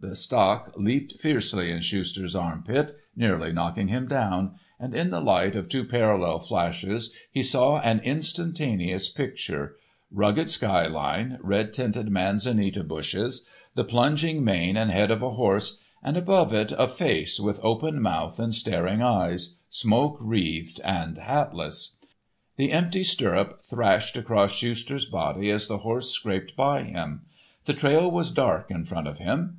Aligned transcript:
The 0.00 0.16
stock 0.16 0.72
leaped 0.78 1.20
fiercely 1.20 1.70
in 1.70 1.82
Schuster's 1.82 2.34
arm 2.34 2.62
pit, 2.66 2.92
nearly 3.14 3.52
knocking 3.52 3.88
him 3.88 4.08
down, 4.08 4.54
and, 4.80 4.94
in 4.94 5.10
the 5.10 5.20
light 5.20 5.54
of 5.54 5.68
two 5.68 5.84
parallel 5.84 6.38
flashes, 6.38 7.12
he 7.30 7.42
saw 7.42 7.80
an 7.82 7.98
instantaneous 8.02 9.10
picture—rugged 9.10 10.48
skyline, 10.48 11.38
red 11.42 11.74
tinted 11.74 12.08
manzanita 12.08 12.84
bushes, 12.84 13.44
the 13.74 13.84
plunging 13.84 14.42
mane 14.42 14.78
and 14.78 14.90
head 14.92 15.10
of 15.10 15.20
a 15.20 15.32
horse, 15.32 15.78
and 16.02 16.16
above 16.16 16.54
it 16.54 16.72
a 16.78 16.88
Face 16.88 17.38
with 17.38 17.62
open 17.62 18.00
mouth 18.00 18.40
and 18.40 18.54
staring 18.54 19.02
eyes, 19.02 19.58
smoke 19.68 20.16
wreathed 20.18 20.80
and 20.84 21.18
hatless. 21.18 21.96
The 22.56 22.72
empty 22.72 23.04
stirrup 23.04 23.62
thrashed 23.66 24.16
across 24.16 24.52
Schuster's 24.52 25.04
body 25.04 25.50
as 25.50 25.68
the 25.68 25.76
horse 25.84 26.10
scraped 26.10 26.56
by 26.56 26.82
him. 26.84 27.26
The 27.66 27.74
trail 27.74 28.10
was 28.10 28.30
dark 28.30 28.70
in 28.70 28.86
front 28.86 29.06
of 29.06 29.18
him. 29.18 29.54